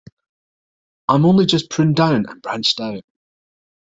I’m 1.09 1.27
only 1.27 1.45
just 1.45 1.69
pruned 1.69 1.95
down 1.95 2.25
and 2.27 2.41
branched 2.41 2.79
out. 2.81 3.03